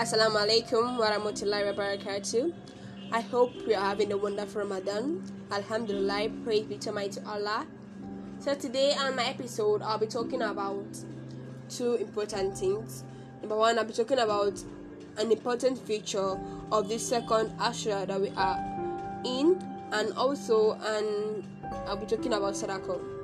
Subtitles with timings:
[0.00, 2.50] Assalamu alaikum wa rahmatullahi wa barakatuh.
[3.12, 5.22] I hope we are having a wonderful Ramadan.
[5.52, 7.66] Alhamdulillah, praise be to Almighty Allah.
[8.38, 10.86] So today on my episode, I'll be talking about
[11.68, 13.04] two important things.
[13.42, 14.64] Number one, I'll be talking about
[15.18, 16.40] an important feature
[16.72, 18.56] of this second Ashra that we are
[19.26, 19.60] in,
[19.92, 21.44] and also, and
[21.86, 23.19] I'll be talking about Sadaqah.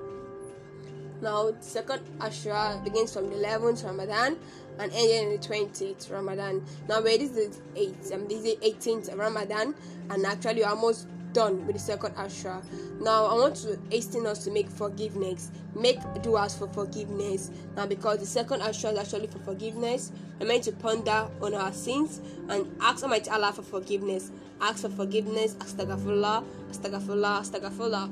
[1.26, 4.36] Now, the second Ashura begins from the 11th Ramadan
[4.78, 6.64] and ending the 20th Ramadan.
[6.88, 9.74] Now, where this is the 8th, um, this is the 18th Ramadan,
[10.08, 12.62] and actually, almost done with the second Ashura.
[13.00, 17.50] Now, I want to hasten us to make forgiveness, make duas for forgiveness.
[17.74, 21.72] Now, because the second Ashura is actually for forgiveness, we're meant to ponder on our
[21.72, 24.30] sins and ask Almighty Allah for forgiveness.
[24.60, 28.10] Ask for forgiveness, astaghfirullah, astaghfirullah, astaghfirullah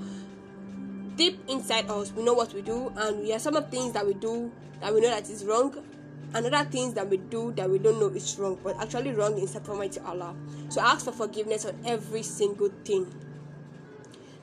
[1.16, 4.06] deep inside us we know what we do and we have some of things that
[4.06, 4.50] we do
[4.80, 5.74] that we know that is wrong
[6.34, 9.38] and other things that we do that we don't know is wrong but actually wrong
[9.38, 10.34] in sight Almighty Allah.
[10.68, 13.06] So ask for forgiveness on every single thing.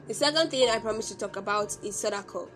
[0.08, 2.48] The second thing I promise to talk about is sadaqah.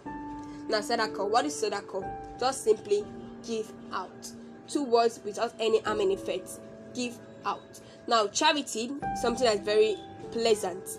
[0.69, 2.39] Now sadaqah what is sadaqah?
[2.39, 3.03] Just simply
[3.45, 4.31] give out.
[4.69, 6.49] Two words without any harm and effect.
[6.93, 7.81] Give out.
[8.07, 8.89] Now charity
[9.21, 9.97] something that's very
[10.31, 10.97] pleasant.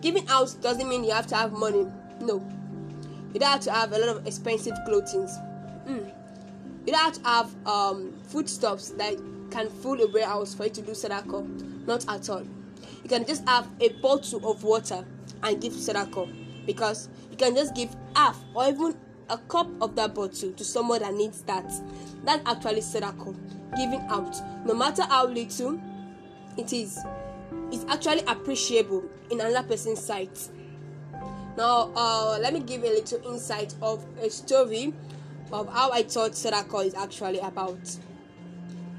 [0.00, 1.86] Giving out doesn't mean you have to have money
[2.20, 2.46] no.
[3.32, 5.28] You don't have to have a lot of expensive clothing.
[5.86, 6.12] Mm.
[6.86, 9.16] You don't have to have um, foodstuffs that
[9.50, 11.86] can fill a warehouse for you to do sadaqah.
[11.86, 12.42] Not at all.
[13.02, 15.04] You can just have a bottle of water
[15.42, 18.94] and give sadaqah because you can just give half or even
[19.30, 21.70] a cup of that bottle to someone that needs that.
[22.24, 23.36] That's actually sadaqah,
[23.76, 24.36] giving out.
[24.66, 25.80] No matter how little
[26.56, 26.98] it is,
[27.70, 30.48] it's actually appreciable in another person's sight.
[31.58, 34.94] Now, uh, let me give a little insight of a story
[35.50, 37.98] of how I thought Sadaqah is actually about.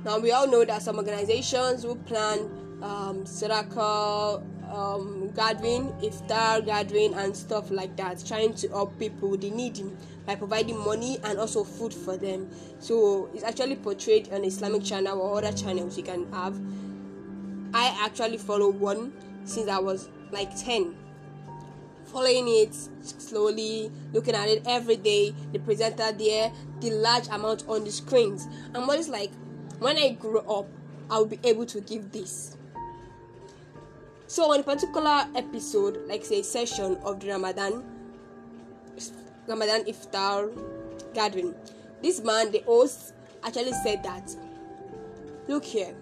[0.03, 2.39] Now, we all know that some organizations will plan
[2.81, 3.23] um,
[4.69, 9.89] um, gathering, iftar gathering, and stuff like that, trying to help people the needy
[10.25, 12.49] by providing money and also food for them.
[12.79, 16.59] So, it's actually portrayed on Islamic channel or other channels you can have.
[17.73, 19.13] I actually follow one
[19.45, 20.93] since I was like 10
[22.11, 27.83] following it slowly, looking at it every day, the presenter there, the large amount on
[27.83, 28.47] the screens.
[28.73, 29.31] And what is like,
[29.79, 30.67] when I grow up,
[31.09, 32.57] I'll be able to give this.
[34.27, 37.83] So on a particular episode, like say session of the Ramadan,
[39.47, 40.51] Ramadan iftar
[41.13, 41.55] gathering,
[42.03, 44.35] this man, the host, actually said that,
[45.47, 45.95] look here,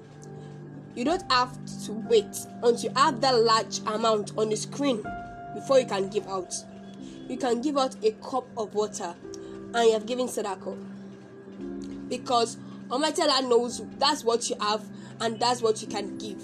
[0.95, 5.03] you don't have to wait until you have that large amount on the screen
[5.57, 6.53] before you can give out.
[7.27, 9.15] You can give out a cup of water
[9.73, 10.77] and you have given sadaqah.
[12.07, 12.57] Because
[12.91, 14.85] Almighty Allah knows that's what you have
[15.19, 16.41] and that's what you can give.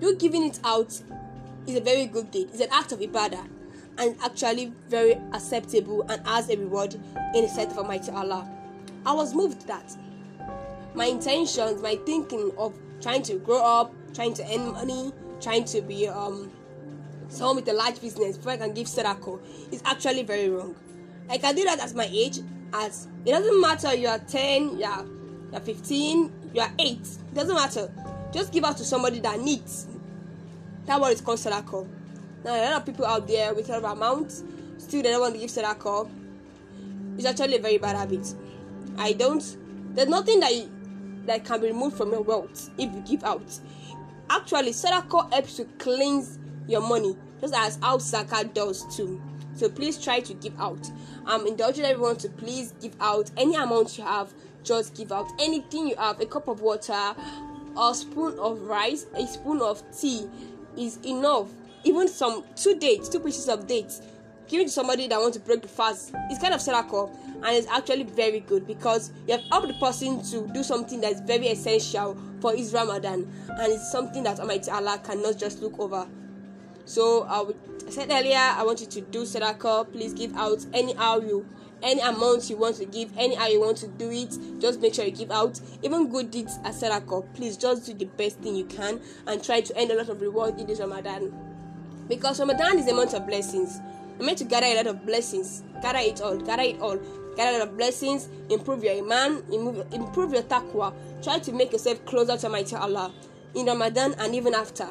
[0.00, 1.00] You giving it out
[1.66, 2.48] is a very good deed.
[2.52, 3.46] It's an act of ibadah
[3.98, 6.94] and actually very acceptable and has a reward
[7.34, 8.50] in the sight of Almighty Allah.
[9.06, 9.96] I was moved that
[10.94, 15.80] my intentions, my thinking of trying to grow up, trying to earn money, trying to
[15.82, 16.50] be um
[17.28, 20.74] someone with a large business before I can give Sadaqah is actually very wrong.
[21.28, 22.40] I can do that at my age,
[22.72, 26.90] as it doesn't matter you are 10, you are, you are 15, you are 8,
[26.90, 27.90] it doesn't matter.
[28.32, 29.86] Just give out to somebody that needs.
[30.84, 31.88] That's what it's called Sadaqah.
[32.44, 34.44] Now, a lot of people out there with a lot of amounts,
[34.78, 36.08] still they don't want to give Sadaqah.
[37.16, 38.34] It's actually a very bad habit.
[38.98, 39.56] I don't,
[39.94, 40.70] there's nothing that, you,
[41.26, 43.58] that can be removed from your wealth if you give out.
[44.30, 49.20] Actually, Sadaqah helps to cleanse your money, just as how Zakat does too.
[49.56, 50.90] So please try to give out.
[51.24, 54.32] I'm indulging everyone to please give out any amount you have.
[54.62, 56.20] Just give out anything you have.
[56.20, 57.14] A cup of water,
[57.76, 60.28] a spoon of rice, a spoon of tea
[60.76, 61.48] is enough.
[61.84, 64.02] Even some two dates, two pieces of dates.
[64.48, 66.12] Give it to somebody that wants to break the fast.
[66.30, 67.10] It's kind of sadaqah
[67.42, 71.20] and it's actually very good because you have helped the person to do something that's
[71.20, 76.06] very essential for his Ramadan and it's something that Almighty Allah cannot just look over.
[76.86, 77.56] So I, would,
[77.86, 79.92] I said earlier, I want you to do sadaqah.
[79.92, 81.44] Please give out any how you,
[81.82, 84.38] any amount you want to give, any how you want to do it.
[84.60, 85.60] Just make sure you give out.
[85.82, 87.34] Even good deeds as sadaqah.
[87.34, 90.20] Please just do the best thing you can and try to earn a lot of
[90.20, 91.34] reward in this Ramadan.
[92.08, 93.80] Because Ramadan is a month of blessings.
[94.18, 95.64] You're meant to gather a lot of blessings.
[95.82, 96.36] Gather it all.
[96.38, 96.98] Gather it all.
[97.36, 98.28] Gather a lot of blessings.
[98.48, 99.42] Improve your iman.
[99.52, 100.94] Improve, improve your taqwa.
[101.20, 103.12] Try to make yourself closer to Almighty Allah
[103.56, 104.88] in Ramadan and even after.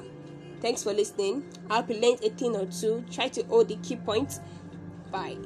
[0.65, 1.43] Thanks for listening.
[1.69, 3.05] I hope you learned a thing or two.
[3.11, 4.39] Try to hold the key points.
[5.11, 5.37] Bye.